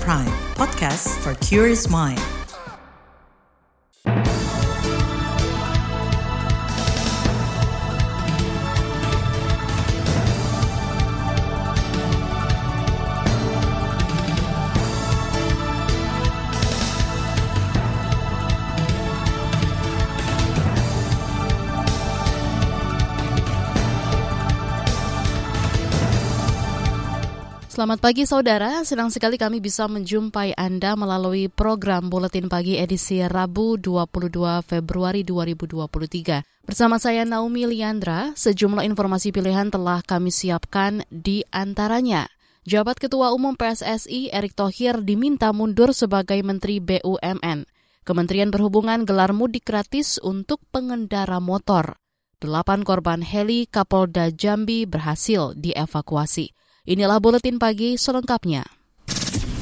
Prime, 0.00 0.26
podcast 0.56 1.08
for 1.22 1.34
curious 1.44 1.88
mind. 1.88 2.20
Selamat 27.74 27.98
pagi 27.98 28.22
saudara, 28.22 28.86
senang 28.86 29.10
sekali 29.10 29.34
kami 29.34 29.58
bisa 29.58 29.90
menjumpai 29.90 30.54
Anda 30.54 30.94
melalui 30.94 31.50
program 31.50 32.06
Buletin 32.06 32.46
Pagi 32.46 32.78
edisi 32.78 33.18
Rabu 33.18 33.74
22 33.82 34.62
Februari 34.62 35.26
2023. 35.26 36.70
Bersama 36.70 37.02
saya 37.02 37.26
Naomi 37.26 37.66
Liandra, 37.66 38.30
sejumlah 38.38 38.86
informasi 38.86 39.34
pilihan 39.34 39.74
telah 39.74 40.06
kami 40.06 40.30
siapkan 40.30 41.02
di 41.10 41.42
antaranya. 41.50 42.30
Jabat 42.62 43.02
Ketua 43.02 43.34
Umum 43.34 43.58
PSSI 43.58 44.30
Erick 44.30 44.54
Thohir 44.54 45.02
diminta 45.02 45.50
mundur 45.50 45.90
sebagai 45.98 46.38
Menteri 46.46 46.78
BUMN. 46.78 47.66
Kementerian 48.06 48.54
Perhubungan 48.54 49.02
gelar 49.02 49.34
mudik 49.34 49.66
gratis 49.66 50.22
untuk 50.22 50.62
pengendara 50.70 51.42
motor. 51.42 51.98
Delapan 52.38 52.86
korban 52.86 53.18
heli 53.26 53.66
Kapolda 53.66 54.30
Jambi 54.30 54.86
berhasil 54.86 55.58
dievakuasi. 55.58 56.54
Inilah 56.84 57.16
buletin 57.16 57.56
pagi 57.56 57.96
selengkapnya. 57.96 58.60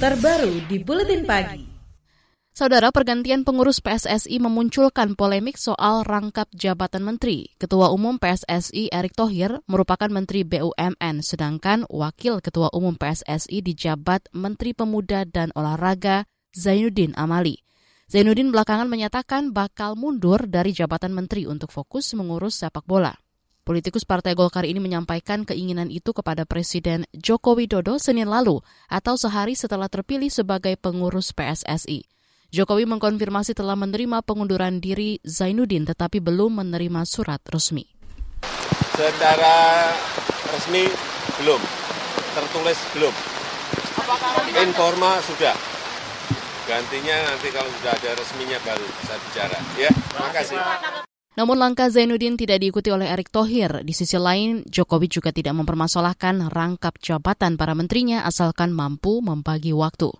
Terbaru 0.02 0.66
di 0.66 0.82
buletin 0.82 1.22
pagi. 1.22 1.62
Saudara 2.50 2.90
pergantian 2.90 3.46
pengurus 3.46 3.78
PSSI 3.78 4.42
memunculkan 4.42 5.14
polemik 5.14 5.54
soal 5.54 6.02
rangkap 6.02 6.50
jabatan 6.50 7.06
menteri. 7.06 7.46
Ketua 7.62 7.94
Umum 7.94 8.18
PSSI 8.18 8.90
Erick 8.90 9.14
Thohir 9.14 9.62
merupakan 9.70 10.10
Menteri 10.10 10.42
BUMN, 10.42 11.22
sedangkan 11.22 11.86
Wakil 11.86 12.42
Ketua 12.42 12.74
Umum 12.74 12.98
PSSI 12.98 13.62
dijabat 13.62 14.26
Menteri 14.34 14.74
Pemuda 14.74 15.22
dan 15.22 15.54
Olahraga 15.54 16.26
Zainuddin 16.50 17.14
Amali. 17.14 17.54
Zainuddin 18.10 18.50
belakangan 18.50 18.90
menyatakan 18.90 19.54
bakal 19.54 19.94
mundur 19.94 20.50
dari 20.50 20.74
jabatan 20.74 21.14
menteri 21.14 21.46
untuk 21.46 21.70
fokus 21.70 22.18
mengurus 22.18 22.58
sepak 22.58 22.82
bola. 22.82 23.14
Politikus 23.62 24.02
Partai 24.02 24.34
Golkar 24.34 24.66
ini 24.66 24.82
menyampaikan 24.82 25.46
keinginan 25.46 25.86
itu 25.86 26.10
kepada 26.10 26.42
Presiden 26.42 27.06
Joko 27.14 27.54
Widodo 27.54 27.94
Senin 27.94 28.26
lalu 28.26 28.58
atau 28.90 29.14
sehari 29.14 29.54
setelah 29.54 29.86
terpilih 29.86 30.34
sebagai 30.34 30.74
pengurus 30.74 31.30
PSSI. 31.30 32.02
Jokowi 32.50 32.90
mengkonfirmasi 32.90 33.54
telah 33.54 33.78
menerima 33.78 34.26
pengunduran 34.26 34.82
diri 34.82 35.22
Zainuddin 35.22 35.86
tetapi 35.86 36.18
belum 36.18 36.58
menerima 36.58 37.06
surat 37.06 37.38
resmi. 37.54 37.86
Secara 38.98 39.94
resmi 40.50 40.90
belum, 41.38 41.62
tertulis 42.34 42.78
belum. 42.98 43.14
Informa 44.58 45.22
sudah. 45.22 45.54
Gantinya 46.66 47.30
nanti 47.30 47.46
kalau 47.54 47.70
sudah 47.78 47.94
ada 47.94 48.10
resminya 48.18 48.58
baru 48.66 48.86
bisa 48.90 49.14
bicara. 49.22 49.58
Ya, 49.78 49.90
terima 49.94 50.30
kasih. 50.34 50.58
Namun 51.32 51.56
langkah 51.56 51.88
Zainuddin 51.88 52.36
tidak 52.36 52.60
diikuti 52.60 52.92
oleh 52.92 53.08
Erick 53.08 53.32
Thohir. 53.32 53.80
Di 53.80 53.96
sisi 53.96 54.20
lain, 54.20 54.68
Jokowi 54.68 55.08
juga 55.08 55.32
tidak 55.32 55.56
mempermasalahkan 55.56 56.52
rangkap 56.52 57.00
jabatan 57.00 57.56
para 57.56 57.72
menterinya 57.72 58.28
asalkan 58.28 58.68
mampu 58.68 59.24
membagi 59.24 59.72
waktu. 59.72 60.12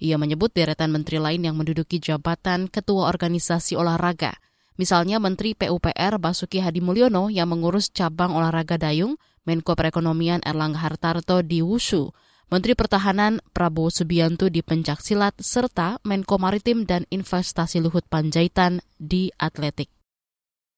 Ia 0.00 0.16
menyebut 0.16 0.54
deretan 0.54 0.94
menteri 0.94 1.18
lain 1.18 1.42
yang 1.42 1.58
menduduki 1.58 1.98
jabatan 1.98 2.70
ketua 2.70 3.10
organisasi 3.10 3.74
olahraga. 3.74 4.32
Misalnya 4.80 5.20
Menteri 5.20 5.52
PUPR 5.52 6.16
Basuki 6.16 6.62
Hadi 6.62 6.80
Mulyono 6.80 7.28
yang 7.28 7.52
mengurus 7.52 7.92
cabang 7.92 8.32
olahraga 8.32 8.80
dayung, 8.80 9.20
Menko 9.44 9.76
Perekonomian 9.76 10.40
Erlangga 10.40 10.80
Hartarto 10.80 11.44
di 11.44 11.60
Wushu, 11.60 12.16
Menteri 12.48 12.72
Pertahanan 12.72 13.44
Prabowo 13.52 13.92
Subianto 13.92 14.48
di 14.48 14.64
pencaksilat, 14.64 15.36
serta 15.36 16.00
Menko 16.08 16.40
Maritim 16.40 16.88
dan 16.88 17.04
Investasi 17.12 17.84
Luhut 17.84 18.08
Panjaitan 18.08 18.80
di 18.96 19.28
atletik. 19.36 19.99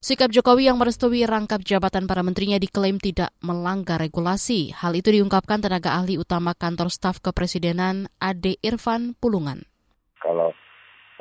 Sikap 0.03 0.35
Jokowi 0.35 0.67
yang 0.67 0.83
merestui 0.83 1.23
rangkap 1.23 1.63
jabatan 1.63 2.11
para 2.11 2.27
menterinya 2.27 2.59
diklaim 2.59 2.99
tidak 2.99 3.31
melanggar 3.39 4.03
regulasi. 4.03 4.75
Hal 4.75 4.99
itu 4.99 5.15
diungkapkan 5.15 5.63
tenaga 5.63 5.95
ahli 5.95 6.19
utama 6.19 6.59
kantor 6.59 6.91
staf 6.91 7.23
kepresidenan 7.23 8.11
Ade 8.19 8.59
Irfan 8.67 9.15
Pulungan. 9.15 9.63
Kalau 10.19 10.51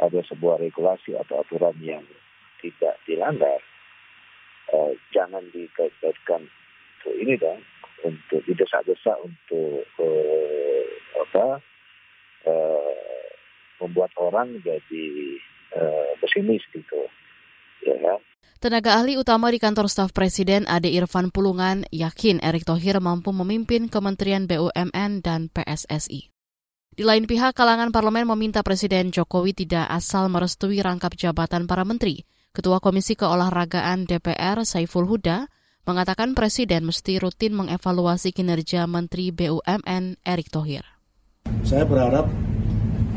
ada 0.01 0.19
sebuah 0.25 0.57
regulasi 0.57 1.13
atau 1.13 1.45
aturan 1.45 1.77
yang 1.77 2.01
tidak 2.57 2.97
dilanggar, 3.05 3.61
eh, 4.73 4.97
jangan 5.13 5.45
dikaitkan 5.53 6.49
untuk 6.97 7.13
ini 7.21 7.37
dong, 7.37 7.61
untuk 8.01 8.41
didesak-desak 8.49 9.17
untuk 9.21 9.85
eh, 10.01 10.85
apa 11.21 11.61
eh, 12.49 13.29
membuat 13.77 14.09
orang 14.17 14.57
jadi 14.65 15.05
eh, 15.69 16.11
pesimis 16.17 16.65
gitu, 16.73 17.05
ya? 17.85 18.15
Tenaga 18.61 19.01
ahli 19.01 19.17
utama 19.17 19.49
di 19.49 19.57
kantor 19.57 19.89
staf 19.89 20.13
Presiden 20.13 20.69
Ade 20.69 20.93
Irfan 20.93 21.33
Pulungan 21.33 21.81
yakin 21.89 22.37
Erick 22.45 22.61
Thohir 22.61 23.01
mampu 23.01 23.33
memimpin 23.33 23.89
Kementerian 23.89 24.45
BUMN 24.45 25.25
dan 25.25 25.49
PSSI. 25.49 26.29
Di 26.91 27.01
lain 27.01 27.25
pihak, 27.25 27.57
kalangan 27.57 27.89
parlemen 27.89 28.29
meminta 28.29 28.61
Presiden 28.61 29.09
Jokowi 29.09 29.57
tidak 29.57 29.89
asal 29.89 30.29
merestui 30.29 30.77
rangkap 30.77 31.17
jabatan 31.17 31.65
para 31.65 31.81
menteri. 31.81 32.29
Ketua 32.53 32.77
Komisi 32.83 33.17
Keolahragaan 33.17 34.05
DPR 34.05 34.61
Saiful 34.61 35.09
Huda 35.09 35.49
mengatakan 35.87 36.37
Presiden 36.37 36.85
mesti 36.85 37.17
rutin 37.17 37.57
mengevaluasi 37.57 38.29
kinerja 38.29 38.85
Menteri 38.85 39.33
BUMN 39.33 40.21
Erick 40.21 40.53
Thohir. 40.53 40.85
Saya 41.65 41.87
berharap 41.89 42.29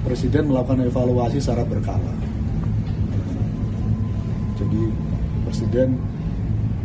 Presiden 0.08 0.48
melakukan 0.48 0.88
evaluasi 0.88 1.42
secara 1.42 1.68
berkala. 1.68 2.33
Jadi 4.54 4.82
Presiden 5.44 6.00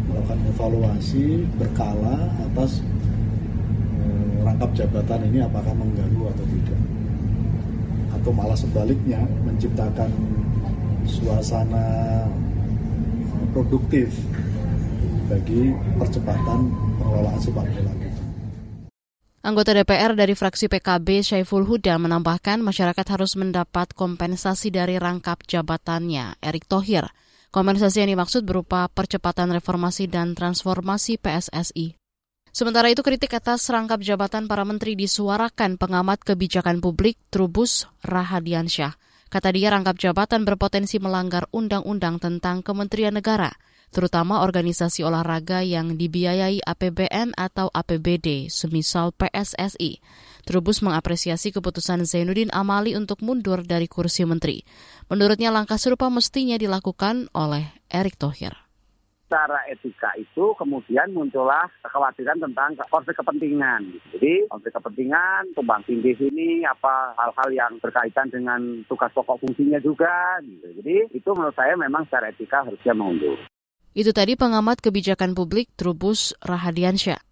melakukan 0.09 0.40
evaluasi 0.52 1.47
berkala 1.56 2.28
atas 2.50 2.81
eh, 4.02 4.44
rangkap 4.44 4.74
jabatan 4.75 5.30
ini 5.31 5.40
apakah 5.46 5.72
mengganggu 5.78 6.28
atau 6.34 6.46
tidak 6.50 6.80
atau 8.19 8.31
malah 8.35 8.57
sebaliknya 8.57 9.24
menciptakan 9.47 10.12
suasana 11.07 12.28
produktif 13.56 14.12
bagi 15.31 15.72
percepatan 15.96 16.74
pengelolaan 17.00 17.40
sepak 17.40 17.63
bola. 17.63 17.94
Anggota 19.40 19.72
DPR 19.72 20.19
dari 20.19 20.36
fraksi 20.36 20.68
PKB 20.68 21.24
Syaiful 21.24 21.63
Huda 21.63 21.96
menambahkan 21.96 22.59
masyarakat 22.59 23.06
harus 23.07 23.40
mendapat 23.40 23.96
kompensasi 23.96 24.68
dari 24.68 25.00
rangkap 25.00 25.47
jabatannya 25.47 26.36
Erick 26.44 26.68
Thohir. 26.68 27.07
Kompensasi 27.49 28.05
yang 28.05 28.13
dimaksud 28.13 28.45
berupa 28.45 28.85
percepatan 28.93 29.49
reformasi 29.49 30.05
dan 30.05 30.37
transformasi 30.37 31.17
PSSI. 31.17 31.97
Sementara 32.53 32.93
itu 32.93 33.01
kritik 33.01 33.33
atas 33.33 33.65
rangkap 33.73 34.05
jabatan 34.05 34.45
para 34.45 34.61
menteri 34.61 34.93
disuarakan 34.93 35.81
pengamat 35.81 36.21
kebijakan 36.21 36.77
publik 36.77 37.17
Trubus 37.33 37.89
Rahadiansyah. 38.05 38.97
Kata 39.33 39.49
dia 39.49 39.73
rangkap 39.73 39.97
jabatan 39.97 40.45
berpotensi 40.45 41.01
melanggar 41.01 41.45
undang-undang 41.49 42.21
tentang 42.21 42.65
kementerian 42.65 43.13
negara, 43.13 43.53
terutama 43.89 44.45
organisasi 44.45 45.01
olahraga 45.05 45.65
yang 45.65 45.97
dibiayai 45.97 46.61
APBN 46.65 47.33
atau 47.33 47.73
APBD, 47.73 48.49
semisal 48.53 49.09
PSSI. 49.13 50.01
Trubus 50.50 50.81
mengapresiasi 50.81 51.54
keputusan 51.54 52.10
Zainuddin 52.10 52.50
Amali 52.50 52.98
untuk 52.98 53.22
mundur 53.22 53.62
dari 53.62 53.86
kursi 53.86 54.25
menteri. 54.25 54.66
Menurutnya 55.13 55.54
langkah 55.54 55.78
serupa 55.78 56.10
mestinya 56.10 56.57
dilakukan 56.57 57.30
oleh 57.38 57.69
Erick 57.94 58.18
Thohir 58.18 58.57
secara 59.30 59.62
etika 59.69 60.10
itu 60.18 60.57
kemudian 60.57 61.13
muncullah 61.13 61.69
kekhawatiran 61.86 62.42
tentang 62.42 62.74
konflik 62.90 63.13
kepentingan. 63.13 64.01
Jadi 64.10 64.50
konflik 64.50 64.74
kepentingan, 64.74 65.54
tumbang 65.54 65.86
tindih 65.86 66.18
ini 66.18 66.66
apa 66.66 67.13
hal-hal 67.13 67.54
yang 67.54 67.78
berkaitan 67.78 68.34
dengan 68.34 68.81
tugas 68.90 69.13
pokok 69.13 69.38
fungsinya 69.46 69.78
juga. 69.86 70.42
Gitu. 70.42 70.81
Jadi 70.81 70.98
itu 71.13 71.30
menurut 71.38 71.54
saya 71.54 71.78
memang 71.78 72.10
secara 72.10 72.34
etika 72.34 72.66
harusnya 72.66 72.98
mundur. 72.98 73.38
Itu 73.94 74.10
tadi 74.18 74.34
pengamat 74.34 74.81
kebijakan 74.81 75.38
publik 75.38 75.69
Trubus 75.78 76.34
Rahadiansyah. 76.42 77.28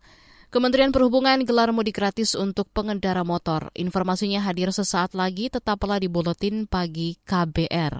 Kementerian 0.47 0.95
Perhubungan 0.95 1.43
gelar 1.43 1.75
mudik 1.75 1.99
gratis 1.99 2.31
untuk 2.31 2.71
pengendara 2.71 3.27
motor. 3.27 3.67
Informasinya 3.75 4.39
hadir 4.39 4.71
sesaat 4.71 5.11
lagi, 5.11 5.51
tetaplah 5.51 5.99
di 5.99 6.07
Buletin 6.07 6.63
Pagi 6.71 7.19
KBR. 7.27 7.99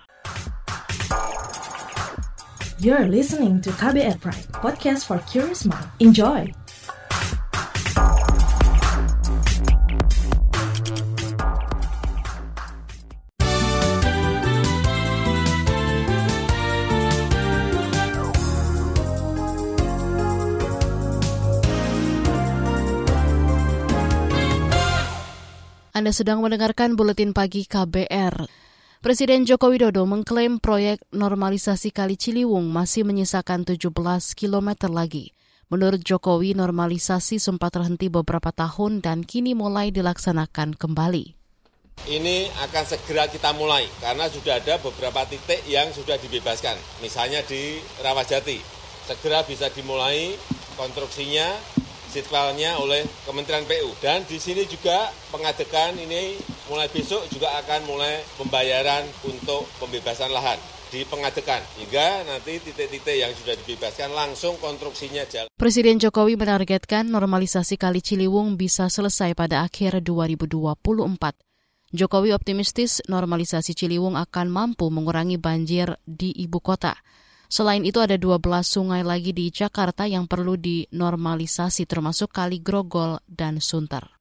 You're 2.79 3.11
listening 3.11 3.59
to 3.67 3.69
KBR 3.75 4.23
Pride, 4.23 4.47
podcast 4.63 5.11
for 5.11 5.19
curious 5.27 5.67
mind. 5.67 5.91
Enjoy! 5.99 6.47
Anda 25.97 26.13
sedang 26.13 26.45
mendengarkan 26.45 26.93
buletin 26.93 27.33
pagi 27.33 27.65
KBR. 27.65 28.45
Presiden 29.01 29.49
Joko 29.49 29.73
Widodo 29.73 30.05
mengklaim 30.05 30.61
proyek 30.61 31.01
normalisasi 31.09 31.89
Kali 31.89 32.13
Ciliwung 32.13 32.69
masih 32.69 33.01
menyisakan 33.01 33.65
17 33.65 33.89
km 34.37 34.93
lagi. 34.93 35.33
Menurut 35.73 36.05
Jokowi, 36.05 36.53
normalisasi 36.53 37.41
sempat 37.41 37.73
terhenti 37.73 38.13
beberapa 38.13 38.53
tahun 38.53 39.01
dan 39.01 39.25
kini 39.25 39.57
mulai 39.57 39.89
dilaksanakan 39.89 40.77
kembali. 40.77 41.33
Ini 42.05 42.37
akan 42.69 42.83
segera 42.85 43.25
kita 43.25 43.57
mulai 43.57 43.89
karena 43.97 44.29
sudah 44.29 44.61
ada 44.61 44.77
beberapa 44.77 45.25
titik 45.25 45.65
yang 45.65 45.89
sudah 45.97 46.21
dibebaskan. 46.21 46.77
Misalnya 47.01 47.41
di 47.41 47.81
Rawajati, 48.05 48.61
segera 49.09 49.41
bisa 49.49 49.65
dimulai 49.73 50.37
konstruksinya 50.77 51.57
sitwalnya 52.09 52.79
oleh 52.79 53.03
Kementerian 53.27 53.67
PU. 53.67 53.91
Dan 53.99 54.23
di 54.25 54.39
sini 54.39 54.63
juga 54.65 55.11
pengadekan 55.29 55.95
ini 55.99 56.39
mulai 56.71 56.87
besok 56.91 57.27
juga 57.31 57.51
akan 57.63 57.87
mulai 57.87 58.23
pembayaran 58.39 59.03
untuk 59.27 59.67
pembebasan 59.79 60.31
lahan 60.31 60.59
di 60.87 61.03
pengadekan 61.03 61.59
hingga 61.75 62.23
nanti 62.23 62.63
titik-titik 62.63 63.19
yang 63.19 63.31
sudah 63.35 63.55
dibebaskan 63.59 64.07
langsung 64.15 64.55
konstruksinya 64.59 65.27
jalan. 65.27 65.51
Presiden 65.59 65.99
Jokowi 65.99 66.39
menargetkan 66.39 67.11
normalisasi 67.11 67.75
Kali 67.75 67.99
Ciliwung 67.99 68.55
bisa 68.55 68.87
selesai 68.87 69.35
pada 69.35 69.67
akhir 69.67 69.99
2024. 69.99 71.35
Jokowi 71.87 72.35
optimistis 72.35 72.99
normalisasi 73.07 73.71
Ciliwung 73.71 74.19
akan 74.19 74.47
mampu 74.51 74.87
mengurangi 74.91 75.39
banjir 75.39 75.95
di 76.03 76.35
ibu 76.35 76.59
kota. 76.59 76.95
Selain 77.47 77.83
itu 77.87 78.03
ada 78.03 78.19
12 78.19 78.43
sungai 78.67 79.07
lagi 79.07 79.31
di 79.31 79.47
Jakarta 79.47 80.03
yang 80.03 80.27
perlu 80.27 80.59
dinormalisasi 80.59 81.87
termasuk 81.87 82.35
Kali 82.35 82.59
Grogol 82.59 83.23
dan 83.23 83.63
Sunter. 83.63 84.17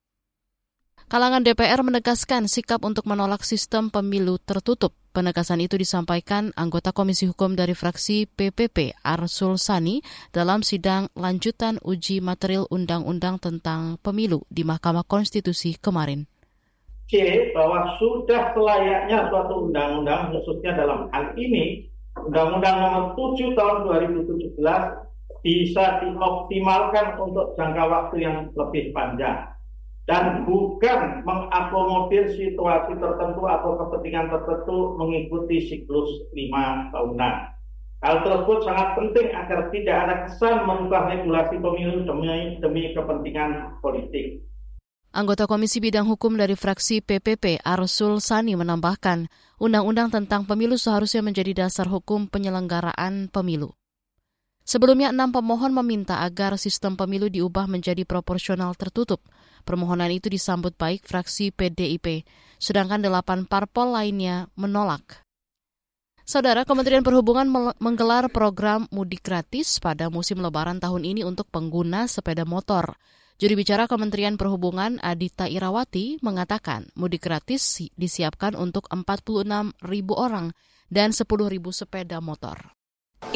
Kalangan 1.06 1.46
DPR 1.46 1.86
menegaskan 1.86 2.50
sikap 2.50 2.82
untuk 2.82 3.06
menolak 3.06 3.46
sistem 3.46 3.94
pemilu 3.94 4.42
tertutup. 4.42 4.90
Penegasan 5.14 5.62
itu 5.62 5.78
disampaikan 5.78 6.50
anggota 6.58 6.90
Komisi 6.90 7.30
Hukum 7.30 7.54
dari 7.54 7.78
fraksi 7.78 8.26
PPP 8.26 9.06
Arsul 9.06 9.54
Sani 9.54 10.02
dalam 10.34 10.66
sidang 10.66 11.06
lanjutan 11.14 11.78
uji 11.86 12.18
material 12.18 12.66
undang-undang 12.74 13.38
tentang 13.38 14.02
pemilu 14.02 14.42
di 14.50 14.66
Mahkamah 14.66 15.06
Konstitusi 15.06 15.78
kemarin. 15.78 16.26
C 17.06 17.22
bahwa 17.54 17.86
sudah 18.02 18.50
selayaknya 18.50 19.30
suatu 19.30 19.70
undang-undang 19.70 20.34
khususnya 20.34 20.74
dalam 20.74 21.06
hal 21.14 21.32
ini 21.38 21.86
Undang-Undang 22.24 22.76
Nomor 22.80 23.04
7 23.14 23.52
Tahun 23.52 23.76
2017 23.84 24.56
bisa 25.44 25.84
dioptimalkan 26.02 27.20
untuk 27.22 27.54
jangka 27.54 27.84
waktu 27.86 28.16
yang 28.24 28.36
lebih 28.56 28.90
panjang 28.90 29.46
dan 30.06 30.46
bukan 30.46 31.26
mengakomodir 31.26 32.30
situasi 32.34 32.94
tertentu 32.94 33.42
atau 33.46 33.74
kepentingan 33.74 34.30
tertentu 34.30 34.94
mengikuti 34.98 35.66
siklus 35.66 36.30
lima 36.30 36.90
tahunan. 36.94 37.34
Hal 38.06 38.22
tersebut 38.22 38.62
sangat 38.62 38.94
penting 38.94 39.34
agar 39.34 39.66
tidak 39.74 39.96
ada 40.06 40.14
kesan 40.28 40.62
merubah 40.62 41.10
regulasi 41.10 41.58
pemilu 41.58 42.06
demi, 42.06 42.54
demi 42.62 42.94
kepentingan 42.94 43.82
politik. 43.82 44.46
Anggota 45.16 45.48
Komisi 45.48 45.80
Bidang 45.80 46.04
Hukum 46.12 46.36
dari 46.36 46.52
fraksi 46.52 47.00
PPP 47.00 47.64
Arsul 47.64 48.20
Sani 48.20 48.52
menambahkan, 48.52 49.32
undang-undang 49.56 50.12
tentang 50.12 50.44
pemilu 50.44 50.76
seharusnya 50.76 51.24
menjadi 51.24 51.64
dasar 51.64 51.88
hukum 51.88 52.28
penyelenggaraan 52.28 53.32
pemilu. 53.32 53.72
Sebelumnya, 54.68 55.16
enam 55.16 55.32
pemohon 55.32 55.72
meminta 55.72 56.20
agar 56.20 56.60
sistem 56.60 57.00
pemilu 57.00 57.32
diubah 57.32 57.64
menjadi 57.64 58.04
proporsional 58.04 58.76
tertutup. 58.76 59.24
Permohonan 59.64 60.12
itu 60.12 60.28
disambut 60.28 60.76
baik 60.76 61.08
fraksi 61.08 61.48
PDIP, 61.48 62.28
sedangkan 62.60 63.00
delapan 63.00 63.48
parpol 63.48 63.96
lainnya 63.96 64.52
menolak. 64.52 65.24
Saudara, 66.28 66.68
Kementerian 66.68 67.00
Perhubungan 67.00 67.48
menggelar 67.80 68.28
program 68.28 68.84
mudik 68.92 69.24
gratis 69.24 69.80
pada 69.80 70.12
musim 70.12 70.44
lebaran 70.44 70.76
tahun 70.76 71.08
ini 71.08 71.24
untuk 71.24 71.48
pengguna 71.48 72.04
sepeda 72.04 72.44
motor. 72.44 73.00
Juri 73.36 73.52
bicara 73.52 73.84
Kementerian 73.84 74.40
Perhubungan 74.40 74.96
Adita 75.04 75.44
Irawati 75.44 76.16
mengatakan 76.24 76.88
mudik 76.96 77.28
gratis 77.28 77.84
disiapkan 77.92 78.56
untuk 78.56 78.88
46 78.88 79.76
ribu 79.84 80.16
orang 80.16 80.56
dan 80.88 81.12
10 81.12 81.28
ribu 81.52 81.68
sepeda 81.68 82.24
motor. 82.24 82.72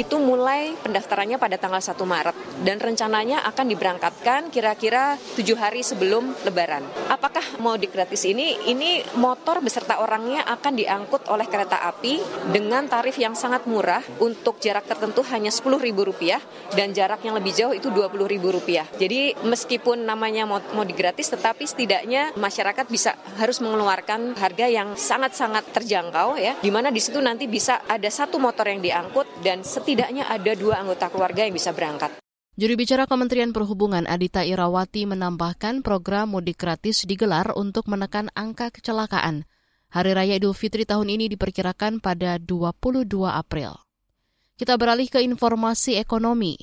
Itu 0.01 0.17
mulai 0.17 0.81
pendaftarannya 0.81 1.37
pada 1.37 1.61
tanggal 1.61 1.85
1 1.85 1.93
Maret 1.93 2.37
dan 2.65 2.81
rencananya 2.81 3.45
akan 3.53 3.67
diberangkatkan 3.69 4.49
kira-kira 4.49 5.21
tujuh 5.37 5.61
hari 5.61 5.85
sebelum 5.85 6.33
Lebaran. 6.41 6.81
Apakah 7.13 7.43
mudik 7.61 7.93
gratis 7.93 8.25
ini? 8.25 8.57
Ini 8.65 9.17
motor 9.21 9.61
beserta 9.61 10.01
orangnya 10.01 10.49
akan 10.49 10.73
diangkut 10.73 11.29
oleh 11.29 11.45
kereta 11.49 11.85
api 11.85 12.17
dengan 12.49 12.89
tarif 12.89 13.21
yang 13.21 13.37
sangat 13.37 13.69
murah 13.69 14.01
untuk 14.25 14.57
jarak 14.57 14.89
tertentu 14.89 15.21
hanya 15.29 15.53
Rp10.000 15.53 16.77
dan 16.77 16.97
jarak 16.97 17.21
yang 17.21 17.37
lebih 17.37 17.53
jauh 17.53 17.77
itu 17.77 17.93
Rp20.000. 17.93 18.97
Jadi 18.97 19.37
meskipun 19.45 20.09
namanya 20.09 20.49
mudik 20.49 20.97
gratis 20.97 21.29
tetapi 21.29 21.69
setidaknya 21.69 22.33
masyarakat 22.41 22.89
bisa 22.89 23.21
harus 23.37 23.61
mengeluarkan 23.61 24.33
harga 24.37 24.65
yang 24.65 24.97
sangat-sangat 24.97 25.77
terjangkau 25.77 26.41
ya 26.41 26.57
di 26.57 26.73
mana 26.73 26.89
di 26.89 27.05
situ 27.05 27.21
nanti 27.21 27.45
bisa 27.45 27.85
ada 27.85 28.09
satu 28.09 28.41
motor 28.41 28.65
yang 28.65 28.81
diangkut 28.81 29.45
dan 29.45 29.61
setidaknya 29.71 30.27
ada 30.27 30.59
dua 30.59 30.83
anggota 30.83 31.07
keluarga 31.07 31.47
yang 31.47 31.55
bisa 31.55 31.71
berangkat. 31.71 32.11
Juru 32.59 32.75
bicara 32.75 33.07
Kementerian 33.07 33.55
Perhubungan 33.55 34.11
Adita 34.11 34.43
Irawati 34.43 35.07
menambahkan 35.07 35.87
program 35.87 36.35
mudik 36.35 36.59
gratis 36.59 37.07
digelar 37.07 37.55
untuk 37.55 37.87
menekan 37.87 38.29
angka 38.35 38.75
kecelakaan. 38.75 39.47
Hari 39.95 40.11
Raya 40.13 40.35
Idul 40.37 40.53
Fitri 40.59 40.83
tahun 40.83 41.09
ini 41.15 41.31
diperkirakan 41.33 42.03
pada 42.03 42.43
22 42.43 43.07
April. 43.31 43.79
Kita 44.59 44.77
beralih 44.77 45.09
ke 45.09 45.23
informasi 45.25 45.97
ekonomi. 45.97 46.59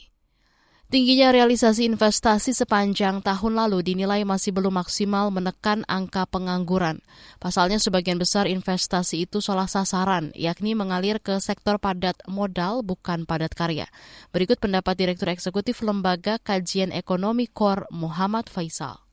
Tingginya 0.87 1.35
realisasi 1.35 1.83
investasi 1.83 2.55
sepanjang 2.55 3.19
tahun 3.19 3.59
lalu 3.59 3.83
dinilai 3.83 4.23
masih 4.23 4.55
belum 4.55 4.79
maksimal 4.79 5.27
menekan 5.35 5.83
angka 5.83 6.23
pengangguran. 6.31 7.03
Pasalnya 7.43 7.75
sebagian 7.75 8.15
besar 8.15 8.47
investasi 8.47 9.27
itu 9.27 9.43
salah 9.43 9.67
sasaran, 9.67 10.31
yakni 10.31 10.79
mengalir 10.79 11.19
ke 11.19 11.43
sektor 11.43 11.75
padat 11.75 12.15
modal 12.31 12.87
bukan 12.87 13.27
padat 13.27 13.51
karya. 13.51 13.91
Berikut 14.31 14.63
pendapat 14.63 14.95
Direktur 14.95 15.27
Eksekutif 15.27 15.83
Lembaga 15.83 16.39
Kajian 16.39 16.95
Ekonomi 16.95 17.51
KOR 17.51 17.91
Muhammad 17.91 18.47
Faisal. 18.47 19.03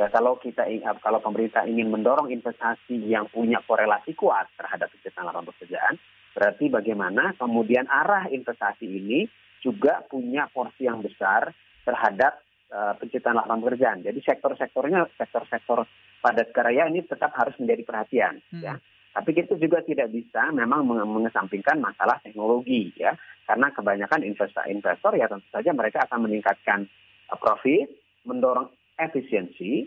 Ya, 0.00 0.08
kalau 0.08 0.40
kita 0.40 0.64
ingat, 0.64 0.96
kalau 1.04 1.20
pemerintah 1.20 1.68
ingin 1.68 1.92
mendorong 1.92 2.32
investasi 2.32 3.04
yang 3.04 3.28
punya 3.28 3.60
korelasi 3.68 4.16
kuat 4.16 4.48
terhadap 4.56 4.88
penciptaan 4.96 5.28
lapangan 5.28 5.52
pekerjaan, 5.52 5.94
berarti 6.32 6.72
bagaimana 6.72 7.36
kemudian 7.36 7.84
arah 7.84 8.32
investasi 8.32 8.88
ini 8.88 9.28
juga 9.64 10.04
punya 10.06 10.46
porsi 10.50 10.86
yang 10.86 11.02
besar 11.02 11.50
terhadap 11.82 12.42
uh, 12.70 12.94
penciptaan 13.00 13.36
lapangan 13.38 13.62
pekerjaan. 13.64 13.98
Jadi 14.04 14.20
sektor-sektornya, 14.22 15.08
sektor-sektor 15.16 15.88
padat 16.20 16.50
karya 16.52 16.90
ini 16.90 17.06
tetap 17.06 17.32
harus 17.34 17.54
menjadi 17.56 17.82
perhatian. 17.84 18.34
Hmm. 18.52 18.62
Ya. 18.62 18.74
Tapi 19.14 19.34
kita 19.34 19.58
juga 19.58 19.82
tidak 19.82 20.14
bisa 20.14 20.52
memang 20.54 20.86
mengesampingkan 20.86 21.82
masalah 21.82 22.22
teknologi 22.22 22.94
ya, 22.94 23.16
karena 23.48 23.72
kebanyakan 23.74 24.22
investor-investor 24.22 25.16
ya 25.18 25.26
tentu 25.26 25.48
saja 25.50 25.70
mereka 25.74 26.06
akan 26.06 26.28
meningkatkan 26.28 26.86
uh, 27.32 27.38
profit, 27.40 27.88
mendorong 28.28 28.70
efisiensi, 28.98 29.86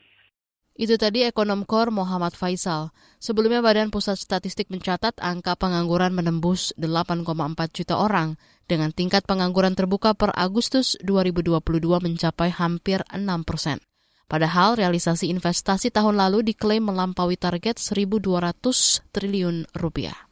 itu 0.80 0.96
tadi 0.96 1.28
ekonom 1.28 1.68
KOR 1.68 1.92
Muhammad 1.92 2.32
Faisal. 2.32 2.96
Sebelumnya 3.20 3.60
Badan 3.60 3.92
Pusat 3.92 4.18
Statistik 4.18 4.72
mencatat 4.72 5.20
angka 5.20 5.60
pengangguran 5.60 6.16
menembus 6.16 6.72
8,4 6.80 7.28
juta 7.76 8.00
orang 8.00 8.40
dengan 8.72 8.96
tingkat 8.96 9.28
pengangguran 9.28 9.76
terbuka 9.76 10.16
per 10.16 10.32
Agustus 10.32 10.96
2022 11.04 11.60
mencapai 12.00 12.50
hampir 12.56 13.04
6 13.12 13.28
persen. 13.44 13.84
Padahal 14.32 14.80
realisasi 14.80 15.28
investasi 15.28 15.92
tahun 15.92 16.16
lalu 16.16 16.56
diklaim 16.56 16.88
melampaui 16.88 17.36
target 17.36 17.76
1.200 17.84 18.24
triliun 19.12 19.68
rupiah. 19.76 20.31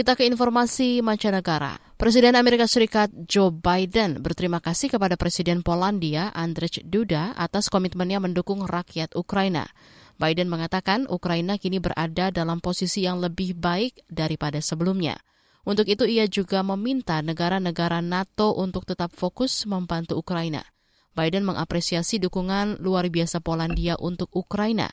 Kita 0.00 0.16
ke 0.16 0.24
informasi 0.24 1.04
mancanegara. 1.04 1.76
Presiden 2.00 2.32
Amerika 2.32 2.64
Serikat 2.64 3.12
Joe 3.28 3.52
Biden 3.52 4.24
berterima 4.24 4.56
kasih 4.56 4.88
kepada 4.88 5.12
Presiden 5.20 5.60
Polandia 5.60 6.32
Andrzej 6.32 6.88
Duda 6.88 7.36
atas 7.36 7.68
komitmennya 7.68 8.16
mendukung 8.16 8.64
rakyat 8.64 9.12
Ukraina. 9.12 9.68
Biden 10.16 10.48
mengatakan 10.48 11.04
Ukraina 11.04 11.60
kini 11.60 11.84
berada 11.84 12.32
dalam 12.32 12.64
posisi 12.64 13.04
yang 13.04 13.20
lebih 13.20 13.60
baik 13.60 14.08
daripada 14.08 14.64
sebelumnya. 14.64 15.20
Untuk 15.68 15.84
itu 15.84 16.08
ia 16.08 16.24
juga 16.24 16.64
meminta 16.64 17.20
negara-negara 17.20 18.00
NATO 18.00 18.56
untuk 18.56 18.88
tetap 18.88 19.12
fokus 19.12 19.68
membantu 19.68 20.16
Ukraina. 20.16 20.64
Biden 21.12 21.44
mengapresiasi 21.44 22.16
dukungan 22.16 22.80
luar 22.80 23.04
biasa 23.12 23.44
Polandia 23.44 24.00
untuk 24.00 24.32
Ukraina. 24.32 24.88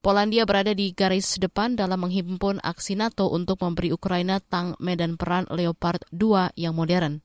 Polandia 0.00 0.48
berada 0.48 0.72
di 0.72 0.96
garis 0.96 1.36
depan 1.36 1.76
dalam 1.76 2.00
menghimpun 2.08 2.56
aksi 2.64 2.96
NATO 2.96 3.28
untuk 3.28 3.60
memberi 3.60 3.92
Ukraina 3.92 4.40
tang 4.40 4.72
medan 4.80 5.20
peran 5.20 5.44
Leopard 5.52 6.08
2 6.08 6.56
yang 6.56 6.72
modern. 6.72 7.20